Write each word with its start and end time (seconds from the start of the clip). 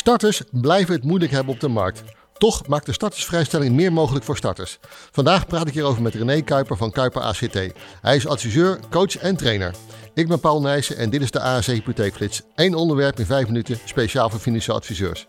Starters 0.00 0.42
blijven 0.50 0.94
het 0.94 1.04
moeilijk 1.04 1.32
hebben 1.32 1.54
op 1.54 1.60
de 1.60 1.68
markt. 1.68 2.02
Toch 2.38 2.66
maakt 2.66 2.86
de 2.86 2.92
startersvrijstelling 2.92 3.74
meer 3.74 3.92
mogelijk 3.92 4.24
voor 4.24 4.36
starters. 4.36 4.78
Vandaag 5.10 5.46
praat 5.46 5.66
ik 5.66 5.74
hierover 5.74 6.02
met 6.02 6.14
René 6.14 6.40
Kuiper 6.40 6.76
van 6.76 6.90
Kuiper 6.90 7.22
ACT. 7.22 7.54
Hij 8.00 8.16
is 8.16 8.26
adviseur, 8.26 8.78
coach 8.90 9.16
en 9.16 9.36
trainer. 9.36 9.74
Ik 10.14 10.28
ben 10.28 10.40
Paul 10.40 10.60
Nijssen 10.60 10.96
en 10.96 11.10
dit 11.10 11.22
is 11.22 11.30
de 11.30 11.40
ASC 11.40 11.70
Hypotheekflits. 11.70 12.42
Eén 12.54 12.74
onderwerp 12.74 13.18
in 13.18 13.26
vijf 13.26 13.46
minuten, 13.46 13.78
speciaal 13.84 14.30
voor 14.30 14.40
financiële 14.40 14.78
adviseurs. 14.78 15.26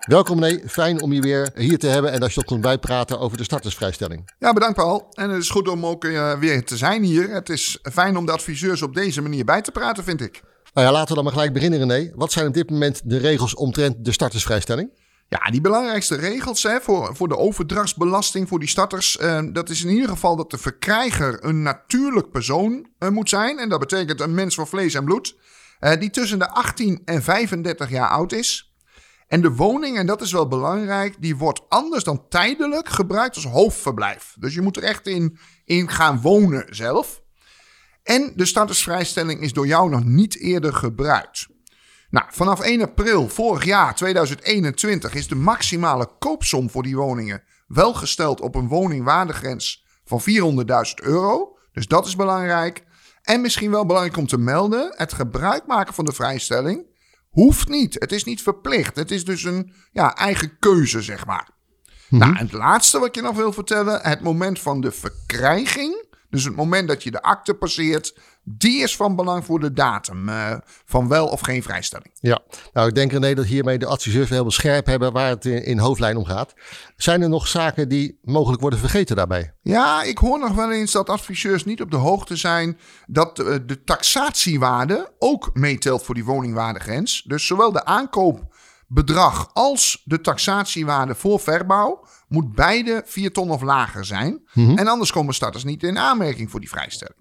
Welkom 0.00 0.44
René, 0.44 0.68
fijn 0.68 1.02
om 1.02 1.12
je 1.12 1.20
weer 1.20 1.50
hier 1.54 1.78
te 1.78 1.86
hebben 1.86 2.12
en 2.12 2.20
dat 2.20 2.32
je 2.32 2.40
ook 2.40 2.46
kunt 2.46 2.60
bijpraten 2.60 3.18
over 3.18 3.36
de 3.36 3.44
startersvrijstelling. 3.44 4.32
Ja, 4.38 4.52
bedankt 4.52 4.76
Paul. 4.76 5.06
En 5.10 5.30
het 5.30 5.42
is 5.42 5.50
goed 5.50 5.68
om 5.68 5.86
ook 5.86 6.04
uh, 6.04 6.38
weer 6.38 6.64
te 6.64 6.76
zijn 6.76 7.02
hier. 7.02 7.30
Het 7.30 7.48
is 7.48 7.78
fijn 7.82 8.16
om 8.16 8.26
de 8.26 8.32
adviseurs 8.32 8.82
op 8.82 8.94
deze 8.94 9.22
manier 9.22 9.44
bij 9.44 9.62
te 9.62 9.70
praten, 9.70 10.04
vind 10.04 10.20
ik. 10.20 10.42
Nou 10.72 10.86
ja, 10.86 10.92
laten 10.92 11.08
we 11.08 11.14
dan 11.14 11.24
maar 11.24 11.32
gelijk 11.32 11.52
beginnen 11.52 11.78
René. 11.78 12.12
Wat 12.14 12.32
zijn 12.32 12.46
op 12.46 12.54
dit 12.54 12.70
moment 12.70 13.00
de 13.04 13.18
regels 13.18 13.54
omtrent 13.54 14.04
de 14.04 14.12
startersvrijstelling? 14.12 14.90
Ja, 15.28 15.50
die 15.50 15.60
belangrijkste 15.60 16.14
regels 16.14 16.62
hè, 16.62 16.80
voor, 16.80 17.16
voor 17.16 17.28
de 17.28 17.36
overdrachtsbelasting 17.36 18.48
voor 18.48 18.58
die 18.58 18.68
starters, 18.68 19.18
uh, 19.20 19.40
dat 19.52 19.68
is 19.68 19.84
in 19.84 19.90
ieder 19.90 20.08
geval 20.08 20.36
dat 20.36 20.50
de 20.50 20.58
verkrijger 20.58 21.44
een 21.44 21.62
natuurlijk 21.62 22.30
persoon 22.30 22.86
uh, 22.98 23.08
moet 23.08 23.28
zijn. 23.28 23.58
En 23.58 23.68
dat 23.68 23.80
betekent 23.80 24.20
een 24.20 24.34
mens 24.34 24.54
van 24.54 24.66
vlees 24.66 24.94
en 24.94 25.04
bloed, 25.04 25.36
uh, 25.80 25.92
die 25.98 26.10
tussen 26.10 26.38
de 26.38 26.48
18 26.48 27.02
en 27.04 27.22
35 27.22 27.90
jaar 27.90 28.08
oud 28.08 28.32
is. 28.32 28.74
En 29.28 29.42
de 29.42 29.50
woning, 29.50 29.98
en 29.98 30.06
dat 30.06 30.20
is 30.20 30.32
wel 30.32 30.48
belangrijk, 30.48 31.16
die 31.20 31.36
wordt 31.36 31.62
anders 31.68 32.04
dan 32.04 32.28
tijdelijk 32.28 32.88
gebruikt 32.88 33.34
als 33.34 33.44
hoofdverblijf. 33.44 34.34
Dus 34.38 34.54
je 34.54 34.60
moet 34.60 34.76
er 34.76 34.82
echt 34.82 35.06
in, 35.06 35.38
in 35.64 35.88
gaan 35.88 36.20
wonen 36.20 36.66
zelf. 36.68 37.22
En 38.02 38.32
de 38.36 38.46
startersvrijstelling 38.46 39.40
is 39.40 39.52
door 39.52 39.66
jou 39.66 39.90
nog 39.90 40.04
niet 40.04 40.38
eerder 40.38 40.74
gebruikt. 40.74 41.48
Nou, 42.10 42.26
vanaf 42.30 42.60
1 42.60 42.82
april 42.82 43.28
vorig 43.28 43.64
jaar, 43.64 43.94
2021, 43.94 45.14
is 45.14 45.28
de 45.28 45.34
maximale 45.34 46.08
koopsom 46.18 46.70
voor 46.70 46.82
die 46.82 46.96
woningen 46.96 47.42
wel 47.66 47.94
gesteld 47.94 48.40
op 48.40 48.54
een 48.54 48.68
woningwaardegrens 48.68 49.84
van 50.04 50.20
400.000 50.20 50.24
euro. 51.02 51.56
Dus 51.72 51.86
dat 51.86 52.06
is 52.06 52.16
belangrijk. 52.16 52.84
En 53.22 53.40
misschien 53.40 53.70
wel 53.70 53.86
belangrijk 53.86 54.16
om 54.16 54.26
te 54.26 54.38
melden: 54.38 54.94
het 54.96 55.12
gebruik 55.12 55.66
maken 55.66 55.94
van 55.94 56.04
de 56.04 56.12
vrijstelling 56.12 56.86
hoeft 57.28 57.68
niet. 57.68 57.94
Het 57.98 58.12
is 58.12 58.24
niet 58.24 58.42
verplicht. 58.42 58.96
Het 58.96 59.10
is 59.10 59.24
dus 59.24 59.44
een 59.44 59.72
ja, 59.92 60.14
eigen 60.14 60.58
keuze, 60.58 61.02
zeg 61.02 61.26
maar. 61.26 61.48
Nou, 62.08 62.36
en 62.36 62.44
het 62.44 62.52
laatste 62.52 62.98
wat 62.98 63.14
je 63.14 63.22
nog 63.22 63.36
wil 63.36 63.52
vertellen: 63.52 64.00
het 64.02 64.20
moment 64.20 64.58
van 64.58 64.80
de 64.80 64.92
verkrijging 64.92 66.08
dus 66.30 66.44
het 66.44 66.56
moment 66.56 66.88
dat 66.88 67.02
je 67.02 67.10
de 67.10 67.22
akte 67.22 67.54
passeert, 67.54 68.14
die 68.42 68.82
is 68.82 68.96
van 68.96 69.16
belang 69.16 69.44
voor 69.44 69.60
de 69.60 69.72
datum 69.72 70.28
uh, 70.28 70.54
van 70.84 71.08
wel 71.08 71.26
of 71.26 71.40
geen 71.40 71.62
vrijstelling. 71.62 72.10
Ja, 72.20 72.40
nou 72.72 72.88
ik 72.88 72.94
denk 72.94 73.12
René 73.12 73.34
dat 73.34 73.44
hiermee 73.44 73.78
de 73.78 73.86
adviseurs 73.86 74.28
heel 74.28 74.50
scherp 74.50 74.86
hebben 74.86 75.12
waar 75.12 75.28
het 75.28 75.44
in, 75.44 75.64
in 75.64 75.78
hoofdlijn 75.78 76.16
om 76.16 76.24
gaat. 76.24 76.54
Zijn 76.96 77.22
er 77.22 77.28
nog 77.28 77.48
zaken 77.48 77.88
die 77.88 78.18
mogelijk 78.22 78.60
worden 78.60 78.78
vergeten 78.78 79.16
daarbij? 79.16 79.54
Ja, 79.62 80.02
ik 80.02 80.18
hoor 80.18 80.38
nog 80.38 80.54
wel 80.54 80.72
eens 80.72 80.92
dat 80.92 81.08
adviseurs 81.08 81.64
niet 81.64 81.80
op 81.80 81.90
de 81.90 81.96
hoogte 81.96 82.36
zijn 82.36 82.78
dat 83.06 83.36
de, 83.36 83.64
de 83.64 83.84
taxatiewaarde 83.84 85.12
ook 85.18 85.50
meetelt 85.54 86.02
voor 86.02 86.14
die 86.14 86.24
woningwaardegrens. 86.24 87.22
Dus 87.22 87.46
zowel 87.46 87.72
de 87.72 87.84
aankoopbedrag 87.84 89.50
als 89.52 90.02
de 90.04 90.20
taxatiewaarde 90.20 91.14
voor 91.14 91.40
verbouw 91.40 92.04
moet 92.30 92.54
beide 92.54 93.02
4 93.06 93.32
ton 93.32 93.50
of 93.50 93.62
lager 93.62 94.04
zijn. 94.04 94.42
Mhm. 94.52 94.78
En 94.78 94.86
anders 94.86 95.12
komen 95.12 95.34
starters 95.34 95.64
niet 95.64 95.82
in 95.82 95.98
aanmerking 95.98 96.50
voor 96.50 96.60
die 96.60 96.68
vrijstelling. 96.68 97.18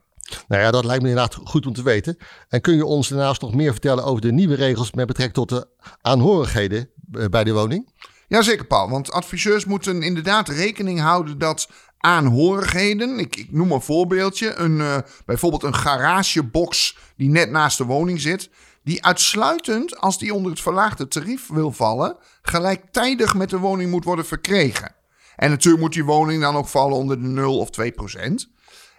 Nou 0.48 0.62
ja, 0.62 0.72
dat 0.72 0.86
lijkt 0.86 1.04
me 1.04 1.10
inderdaad 1.10 1.38
goed 1.44 1.66
om 1.66 1.74
te 1.74 1.84
weten. 1.84 2.18
En 2.50 2.62
kun 2.62 2.76
je 2.76 2.86
ons 2.86 3.08
daarnaast 3.08 3.42
nog 3.42 3.54
meer 3.54 3.72
vertellen 3.72 4.04
over 4.04 4.22
de 4.22 4.32
nieuwe 4.32 4.56
regels 4.56 4.92
met 4.92 5.08
betrekking 5.08 5.48
tot 5.48 5.50
de 5.50 5.68
aanhorigheden 6.02 6.90
eh, 7.12 7.26
bij 7.26 7.44
de 7.44 7.54
woning? 7.54 7.92
Jazeker, 8.28 8.66
Paul. 8.66 8.90
Want 8.90 9.12
adviseurs 9.12 9.66
moeten 9.66 10.02
inderdaad 10.02 10.48
rekening 10.48 11.00
houden 11.00 11.38
dat 11.38 11.70
aanhorigheden, 11.98 13.20
ik, 13.20 13.36
ik 13.36 13.52
noem 13.52 13.72
een 13.72 13.82
voorbeeldje, 13.82 14.56
een, 14.56 14.78
uh, 14.78 14.98
bijvoorbeeld 15.26 15.64
een 15.64 15.76
garagebox 15.76 16.98
die 17.16 17.30
net 17.30 17.50
naast 17.52 17.78
de 17.78 17.84
woning 17.84 18.22
zit, 18.22 18.50
die 18.84 19.06
uitsluitend 19.06 19.98
als 19.98 20.18
die 20.18 20.34
onder 20.34 20.52
het 20.52 20.62
verlaagde 20.62 21.08
tarief 21.08 21.48
wil 21.48 21.72
vallen, 21.72 22.18
gelijktijdig 22.42 23.36
met 23.36 23.50
de 23.50 23.58
woning 23.58 23.92
moet 23.92 24.04
worden 24.04 24.26
verkregen. 24.26 24.96
En 25.40 25.50
natuurlijk 25.50 25.84
moet 25.84 25.94
die 25.94 26.06
woning 26.06 26.42
dan 26.42 26.56
ook 26.56 26.68
vallen 26.68 26.98
onder 26.98 27.22
de 27.22 27.28
0 27.28 27.60
of 27.60 27.70
2 27.70 27.92
procent. 27.92 28.50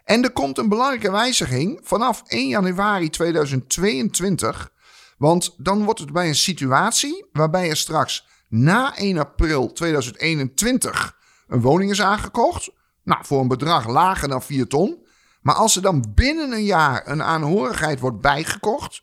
En 0.04 0.22
er 0.22 0.32
komt 0.32 0.58
een 0.58 0.68
belangrijke 0.68 1.10
wijziging 1.10 1.80
vanaf 1.82 2.22
1 2.26 2.48
januari 2.48 3.10
2022. 3.10 4.72
Want 5.18 5.54
dan 5.56 5.84
wordt 5.84 6.00
het 6.00 6.12
bij 6.12 6.28
een 6.28 6.34
situatie 6.34 7.26
waarbij 7.32 7.68
er 7.68 7.76
straks 7.76 8.26
na 8.48 8.96
1 8.96 9.18
april 9.18 9.72
2021 9.72 11.16
een 11.48 11.60
woning 11.60 11.90
is 11.90 12.02
aangekocht. 12.02 12.70
Nou, 13.04 13.24
voor 13.24 13.40
een 13.40 13.48
bedrag 13.48 13.88
lager 13.88 14.28
dan 14.28 14.42
4 14.42 14.66
ton. 14.66 15.06
Maar 15.40 15.54
als 15.54 15.76
er 15.76 15.82
dan 15.82 16.12
binnen 16.14 16.52
een 16.52 16.64
jaar 16.64 17.08
een 17.08 17.22
aanhorigheid 17.22 18.00
wordt 18.00 18.20
bijgekocht, 18.20 19.02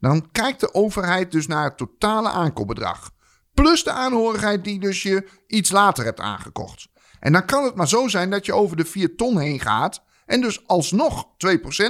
dan 0.00 0.30
kijkt 0.30 0.60
de 0.60 0.74
overheid 0.74 1.32
dus 1.32 1.46
naar 1.46 1.64
het 1.64 1.76
totale 1.76 2.28
aankoopbedrag. 2.28 3.10
Plus 3.62 3.84
de 3.84 3.90
aanhorigheid 3.90 4.64
die 4.64 4.80
dus 4.80 5.02
je 5.02 5.28
iets 5.46 5.70
later 5.70 6.04
hebt 6.04 6.20
aangekocht. 6.20 6.88
En 7.20 7.32
dan 7.32 7.46
kan 7.46 7.64
het 7.64 7.74
maar 7.74 7.88
zo 7.88 8.08
zijn 8.08 8.30
dat 8.30 8.46
je 8.46 8.52
over 8.52 8.76
de 8.76 8.84
4 8.84 9.16
ton 9.16 9.38
heen 9.38 9.60
gaat. 9.60 10.02
En 10.26 10.40
dus 10.40 10.66
alsnog 10.66 11.26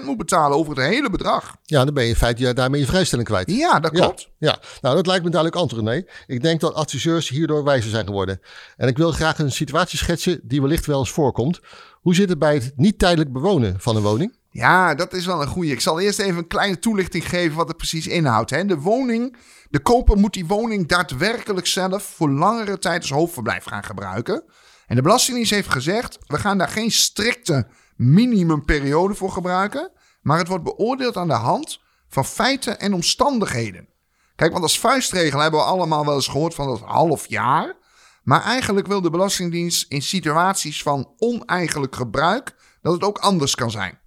2% 0.01 0.05
moet 0.05 0.17
betalen 0.17 0.57
over 0.57 0.77
het 0.77 0.87
hele 0.87 1.11
bedrag. 1.11 1.57
Ja, 1.63 1.85
dan 1.85 1.95
ben 1.95 2.03
je 2.03 2.09
in 2.09 2.17
feite 2.17 2.53
daarmee 2.53 2.81
je 2.81 2.87
vrijstelling 2.87 3.29
kwijt. 3.29 3.51
Ja, 3.51 3.81
dat 3.81 3.91
klopt. 3.91 4.29
Ja, 4.39 4.59
nou 4.81 4.95
dat 4.95 5.07
lijkt 5.07 5.25
me 5.25 5.31
duidelijk 5.31 5.61
antwoord. 5.61 5.85
Nee, 5.85 6.07
ik 6.27 6.43
denk 6.43 6.61
dat 6.61 6.75
adviseurs 6.75 7.29
hierdoor 7.29 7.65
wijzer 7.65 7.91
zijn 7.91 8.07
geworden. 8.07 8.41
En 8.77 8.89
ik 8.89 8.97
wil 8.97 9.13
graag 9.13 9.39
een 9.39 9.53
situatie 9.53 9.99
schetsen 9.99 10.41
die 10.43 10.61
wellicht 10.61 10.87
wel 10.87 10.99
eens 10.99 11.11
voorkomt. 11.11 11.61
Hoe 12.01 12.15
zit 12.15 12.29
het 12.29 12.39
bij 12.39 12.55
het 12.55 12.73
niet 12.77 12.99
tijdelijk 12.99 13.33
bewonen 13.33 13.81
van 13.81 13.97
een 13.97 14.03
woning? 14.03 14.38
Ja, 14.51 14.95
dat 14.95 15.13
is 15.13 15.27
wel 15.27 15.43
een 15.43 15.49
goede. 15.49 15.71
Ik 15.71 15.81
zal 15.81 16.01
eerst 16.01 16.19
even 16.19 16.39
een 16.39 16.47
kleine 16.47 16.79
toelichting 16.79 17.29
geven 17.29 17.57
wat 17.57 17.69
het 17.69 17.77
precies 17.77 18.07
inhoudt. 18.07 18.51
Hè. 18.51 18.65
De 18.65 18.79
woning, 18.79 19.37
de 19.71 19.79
koper 19.79 20.17
moet 20.17 20.33
die 20.33 20.47
woning 20.47 20.89
daadwerkelijk 20.89 21.67
zelf 21.67 22.03
voor 22.03 22.31
langere 22.31 22.79
tijd 22.79 23.01
als 23.01 23.11
hoofdverblijf 23.11 23.65
gaan 23.65 23.85
gebruiken. 23.85 24.45
En 24.87 24.97
de 24.97 25.03
Belastingdienst 25.03 25.51
heeft 25.51 25.73
gezegd, 25.73 26.19
we 26.27 26.39
gaan 26.39 26.59
daar 26.59 26.69
geen 26.69 26.91
strikte 26.91 27.67
minimumperiode 27.97 29.15
voor 29.15 29.31
gebruiken. 29.31 29.91
Maar 30.23 30.39
het 30.39 30.49
wordt 30.49 30.65
beoordeeld 30.65 31.17
aan 31.17 31.29
de 31.29 31.35
hand 31.35 31.81
van 32.09 32.25
feiten 32.25 32.81
en 32.81 32.93
omstandigheden. 32.93 33.89
Kijk, 34.37 34.53
want 34.53 34.63
als 34.63 34.81
vuistregel 34.81 35.41
hebben 35.41 35.61
we 35.61 35.67
allemaal 35.67 36.05
wel 36.05 36.15
eens 36.15 36.29
gehoord 36.29 36.55
van 36.55 36.67
dat 36.67 36.81
half 36.81 37.27
jaar. 37.27 37.77
Maar 38.23 38.43
eigenlijk 38.43 38.87
wil 38.87 39.01
de 39.01 39.11
Belastingdienst 39.11 39.93
in 39.93 40.03
situaties 40.03 40.83
van 40.83 41.15
oneigenlijk 41.17 41.97
gebruik 41.97 42.55
dat 42.83 42.93
het 42.93 43.03
ook 43.03 43.19
anders 43.19 43.55
kan 43.55 43.71
zijn. 43.71 43.99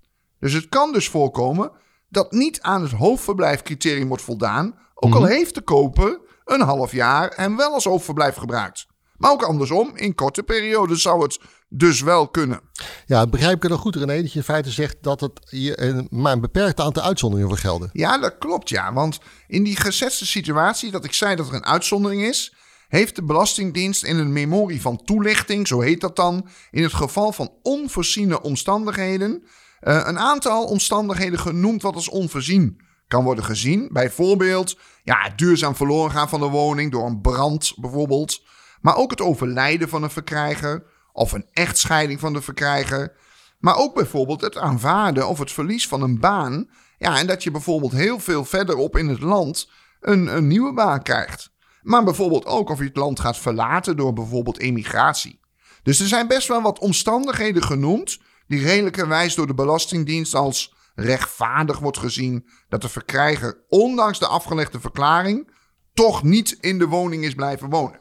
Dus 0.41 0.53
het 0.53 0.69
kan 0.69 0.93
dus 0.93 1.09
voorkomen 1.09 1.71
dat 2.09 2.31
niet 2.31 2.61
aan 2.61 2.81
het 2.81 2.91
hoofdverblijfcriterium 2.91 4.07
wordt 4.07 4.23
voldaan, 4.23 4.75
ook 4.95 5.13
al 5.13 5.21
mhm. 5.21 5.29
heeft 5.29 5.55
de 5.55 5.61
koper 5.61 6.19
een 6.45 6.61
half 6.61 6.91
jaar 6.91 7.33
hem 7.35 7.57
wel 7.57 7.73
als 7.73 7.83
hoofdverblijf 7.83 8.35
gebruikt. 8.35 8.85
Maar 9.17 9.31
ook 9.31 9.43
andersom, 9.43 9.91
in 9.95 10.15
korte 10.15 10.43
periodes 10.43 11.01
zou 11.01 11.21
het 11.23 11.39
dus 11.69 12.01
wel 12.01 12.27
kunnen. 12.27 12.61
Ja, 13.05 13.27
begrijp 13.27 13.55
ik 13.55 13.63
er 13.63 13.69
dan 13.69 13.77
goed, 13.77 13.95
René, 13.95 14.21
dat 14.21 14.31
je 14.31 14.39
in 14.39 14.45
feite 14.45 14.69
zegt 14.69 14.97
dat 15.01 15.19
het 15.19 15.39
je 15.49 16.05
maar 16.09 16.33
een 16.33 16.41
beperkt 16.41 16.79
aantal 16.79 17.03
uitzonderingen 17.03 17.49
voor 17.49 17.59
gelden? 17.59 17.89
Ja, 17.93 18.17
dat 18.17 18.37
klopt, 18.37 18.69
ja. 18.69 18.93
Want 18.93 19.19
in 19.47 19.63
die 19.63 19.75
gezette 19.75 20.25
situatie 20.25 20.91
dat 20.91 21.03
ik 21.03 21.13
zei 21.13 21.35
dat 21.35 21.47
er 21.47 21.53
een 21.53 21.65
uitzondering 21.65 22.21
is, 22.21 22.53
heeft 22.87 23.15
de 23.15 23.23
Belastingdienst 23.23 24.03
in 24.03 24.17
een 24.17 24.33
memorie 24.33 24.81
van 24.81 25.03
toelichting, 25.03 25.67
zo 25.67 25.79
heet 25.79 26.01
dat 26.01 26.15
dan, 26.15 26.47
in 26.71 26.83
het 26.83 26.93
geval 26.93 27.31
van 27.31 27.51
onvoorziene 27.61 28.41
omstandigheden, 28.41 29.43
uh, 29.81 30.01
een 30.05 30.19
aantal 30.19 30.65
omstandigheden 30.65 31.39
genoemd 31.39 31.81
wat 31.81 31.95
als 31.95 32.09
onvoorzien 32.09 32.81
kan 33.07 33.23
worden 33.23 33.43
gezien. 33.43 33.89
Bijvoorbeeld 33.91 34.77
ja, 35.03 35.29
duurzaam 35.35 35.75
verloren 35.75 36.11
gaan 36.11 36.29
van 36.29 36.39
de 36.39 36.47
woning 36.47 36.91
door 36.91 37.05
een 37.05 37.21
brand 37.21 37.73
bijvoorbeeld. 37.75 38.43
Maar 38.81 38.95
ook 38.95 39.11
het 39.11 39.21
overlijden 39.21 39.89
van 39.89 40.03
een 40.03 40.09
verkrijger 40.09 40.83
of 41.13 41.31
een 41.31 41.45
echtscheiding 41.53 42.19
van 42.19 42.33
de 42.33 42.41
verkrijger. 42.41 43.15
Maar 43.59 43.75
ook 43.75 43.95
bijvoorbeeld 43.95 44.41
het 44.41 44.57
aanvaarden 44.57 45.27
of 45.27 45.39
het 45.39 45.51
verlies 45.51 45.87
van 45.87 46.01
een 46.01 46.19
baan. 46.19 46.69
Ja, 46.97 47.17
en 47.17 47.27
dat 47.27 47.43
je 47.43 47.51
bijvoorbeeld 47.51 47.91
heel 47.91 48.19
veel 48.19 48.45
verderop 48.45 48.97
in 48.97 49.07
het 49.07 49.21
land 49.21 49.69
een, 49.99 50.35
een 50.35 50.47
nieuwe 50.47 50.73
baan 50.73 51.03
krijgt. 51.03 51.51
Maar 51.81 52.03
bijvoorbeeld 52.03 52.45
ook 52.45 52.69
of 52.69 52.77
je 52.77 52.85
het 52.85 52.95
land 52.95 53.19
gaat 53.19 53.37
verlaten 53.37 53.97
door 53.97 54.13
bijvoorbeeld 54.13 54.59
emigratie. 54.59 55.39
Dus 55.83 55.99
er 55.99 56.07
zijn 56.07 56.27
best 56.27 56.47
wel 56.47 56.61
wat 56.61 56.79
omstandigheden 56.79 57.63
genoemd 57.63 58.19
die 58.51 58.63
redelijkerwijs 58.63 59.35
door 59.35 59.47
de 59.47 59.53
Belastingdienst 59.53 60.35
als 60.35 60.73
rechtvaardig 60.95 61.79
wordt 61.79 61.97
gezien 61.97 62.47
dat 62.69 62.81
de 62.81 62.89
verkrijger, 62.89 63.63
ondanks 63.69 64.19
de 64.19 64.27
afgelegde 64.27 64.79
verklaring, 64.79 65.51
toch 65.93 66.23
niet 66.23 66.57
in 66.59 66.79
de 66.79 66.87
woning 66.87 67.23
is 67.23 67.33
blijven 67.33 67.69
wonen. 67.69 67.99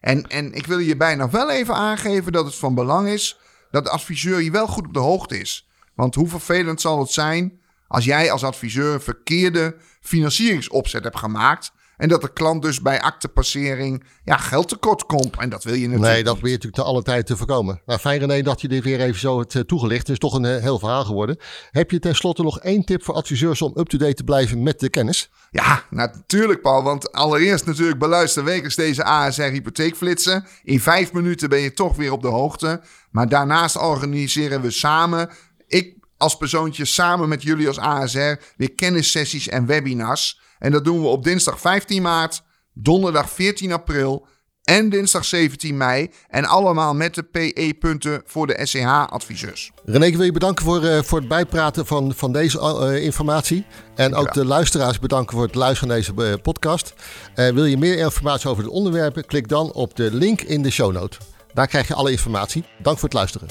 En, 0.00 0.26
en 0.26 0.52
ik 0.52 0.66
wil 0.66 0.78
je 0.78 0.96
bijna 0.96 1.30
wel 1.30 1.50
even 1.50 1.74
aangeven 1.74 2.32
dat 2.32 2.44
het 2.44 2.54
van 2.54 2.74
belang 2.74 3.08
is 3.08 3.38
dat 3.70 3.84
de 3.84 3.90
adviseur 3.90 4.42
je 4.42 4.50
wel 4.50 4.66
goed 4.66 4.86
op 4.86 4.94
de 4.94 4.98
hoogte 4.98 5.38
is. 5.38 5.68
Want 5.94 6.14
hoe 6.14 6.28
vervelend 6.28 6.80
zal 6.80 6.98
het 6.98 7.10
zijn 7.10 7.60
als 7.88 8.04
jij 8.04 8.30
als 8.30 8.44
adviseur 8.44 8.94
een 8.94 9.00
verkeerde 9.00 9.76
financieringsopzet 10.00 11.04
hebt 11.04 11.18
gemaakt. 11.18 11.72
En 11.96 12.08
dat 12.08 12.20
de 12.20 12.32
klant 12.32 12.62
dus 12.62 12.80
bij 12.80 13.00
actepassering 13.00 14.04
ja, 14.24 14.36
geld 14.36 14.68
tekort 14.68 15.06
komt. 15.06 15.36
En 15.38 15.48
dat 15.48 15.64
wil 15.64 15.74
je 15.74 15.86
natuurlijk 15.88 16.12
Nee, 16.12 16.24
dat 16.24 16.32
probeer 16.32 16.50
je 16.50 16.56
natuurlijk 16.56 16.82
te 16.82 16.90
alle 16.90 17.02
tijd 17.02 17.26
te 17.26 17.36
voorkomen. 17.36 17.80
Nou, 17.86 18.00
fijn 18.00 18.18
René 18.18 18.42
dat 18.42 18.60
je 18.60 18.68
dit 18.68 18.84
weer 18.84 19.00
even 19.00 19.20
zo 19.20 19.38
hebt 19.38 19.54
eh, 19.54 19.62
toegelicht. 19.62 20.00
Het 20.00 20.10
is 20.10 20.18
toch 20.18 20.34
een 20.34 20.44
eh, 20.44 20.62
heel 20.62 20.78
verhaal 20.78 21.04
geworden. 21.04 21.36
Heb 21.70 21.90
je 21.90 21.98
tenslotte 21.98 22.42
nog 22.42 22.60
één 22.60 22.84
tip 22.84 23.04
voor 23.04 23.14
adviseurs 23.14 23.62
om 23.62 23.72
up-to-date 23.76 24.14
te 24.14 24.24
blijven 24.24 24.62
met 24.62 24.80
de 24.80 24.88
kennis? 24.88 25.30
Ja, 25.50 25.84
natuurlijk 25.90 26.60
Paul. 26.60 26.82
Want 26.82 27.12
allereerst 27.12 27.66
natuurlijk 27.66 27.98
beluister 27.98 28.44
wekelijks 28.44 28.76
deze 28.76 29.04
ASR 29.04 29.42
hypotheekflitsen. 29.42 30.46
In 30.62 30.80
vijf 30.80 31.12
minuten 31.12 31.48
ben 31.48 31.60
je 31.60 31.72
toch 31.72 31.96
weer 31.96 32.12
op 32.12 32.22
de 32.22 32.28
hoogte. 32.28 32.80
Maar 33.10 33.28
daarnaast 33.28 33.78
organiseren 33.78 34.62
we 34.62 34.70
samen, 34.70 35.30
ik 35.66 35.94
als 36.16 36.36
persoontje 36.36 36.84
samen 36.84 37.28
met 37.28 37.42
jullie 37.42 37.66
als 37.66 37.78
ASR, 37.78 38.34
weer 38.56 38.72
kennissessies 38.74 39.48
en 39.48 39.66
webinars. 39.66 40.40
En 40.64 40.72
dat 40.72 40.84
doen 40.84 41.00
we 41.00 41.06
op 41.06 41.24
dinsdag 41.24 41.60
15 41.60 42.02
maart, 42.02 42.42
donderdag 42.72 43.30
14 43.30 43.72
april 43.72 44.26
en 44.62 44.88
dinsdag 44.88 45.24
17 45.24 45.76
mei. 45.76 46.10
En 46.28 46.44
allemaal 46.44 46.94
met 46.94 47.14
de 47.14 47.22
PE-punten 47.22 48.22
voor 48.24 48.46
de 48.46 48.60
SCH-adviseurs. 48.62 49.70
René, 49.84 50.06
ik 50.06 50.16
wil 50.16 50.24
je 50.24 50.32
bedanken 50.32 50.64
voor, 50.64 50.84
eh, 50.84 51.02
voor 51.02 51.18
het 51.18 51.28
bijpraten 51.28 51.86
van, 51.86 52.14
van 52.14 52.32
deze 52.32 52.60
eh, 52.60 53.04
informatie. 53.04 53.66
En 53.94 54.14
ook 54.14 54.32
de 54.32 54.44
luisteraars 54.44 54.98
bedanken 54.98 55.36
voor 55.36 55.46
het 55.46 55.54
luisteren 55.54 55.88
naar 55.88 55.96
deze 55.96 56.32
eh, 56.32 56.42
podcast. 56.42 56.94
Eh, 57.34 57.48
wil 57.48 57.64
je 57.64 57.76
meer 57.76 57.98
informatie 57.98 58.48
over 58.48 58.62
de 58.62 58.70
onderwerpen? 58.70 59.26
Klik 59.26 59.48
dan 59.48 59.72
op 59.72 59.96
de 59.96 60.14
link 60.14 60.40
in 60.40 60.62
de 60.62 60.70
show 60.70 60.92
note. 60.92 61.18
Daar 61.52 61.66
krijg 61.66 61.88
je 61.88 61.94
alle 61.94 62.10
informatie. 62.10 62.64
Dank 62.82 62.98
voor 62.98 63.08
het 63.08 63.18
luisteren. 63.18 63.48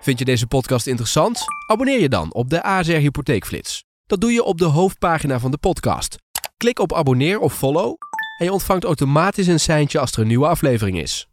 Vind 0.00 0.18
je 0.18 0.24
deze 0.24 0.46
podcast 0.46 0.86
interessant? 0.86 1.40
Abonneer 1.66 2.00
je 2.00 2.08
dan 2.08 2.34
op 2.34 2.50
de 2.50 2.62
ASR 2.62 2.92
Hypotheekflits. 2.92 3.83
Dat 4.06 4.20
doe 4.20 4.32
je 4.32 4.42
op 4.42 4.58
de 4.58 4.64
hoofdpagina 4.64 5.38
van 5.38 5.50
de 5.50 5.58
podcast. 5.58 6.16
Klik 6.56 6.78
op 6.78 6.92
abonneer 6.92 7.38
of 7.38 7.54
follow 7.54 7.96
en 8.38 8.44
je 8.44 8.52
ontvangt 8.52 8.84
automatisch 8.84 9.46
een 9.46 9.60
seintje 9.60 9.98
als 9.98 10.12
er 10.12 10.18
een 10.18 10.26
nieuwe 10.26 10.46
aflevering 10.46 11.00
is. 11.00 11.28